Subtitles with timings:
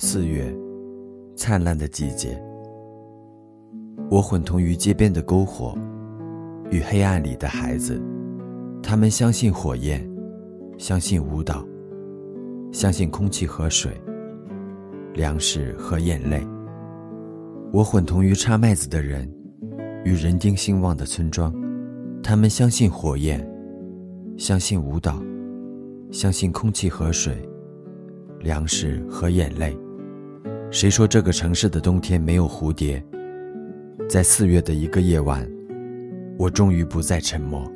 [0.00, 0.56] 四月，
[1.34, 2.40] 灿烂的季节。
[4.08, 5.76] 我混同于街边的篝火，
[6.70, 8.00] 与黑暗里的孩子。
[8.80, 10.08] 他们相信火焰，
[10.78, 11.66] 相信舞蹈，
[12.70, 14.00] 相信空气和水，
[15.14, 16.46] 粮食和眼泪。
[17.72, 19.28] 我混同于插麦子的人，
[20.04, 21.52] 与人丁兴旺的村庄。
[22.22, 23.44] 他们相信火焰，
[24.36, 25.20] 相信舞蹈，
[26.12, 27.36] 相信空气和水，
[28.38, 29.76] 粮食和眼泪。
[30.70, 33.02] 谁说这个城市的冬天没有蝴蝶？
[34.06, 35.48] 在四月的一个夜晚，
[36.38, 37.66] 我终于不再沉默。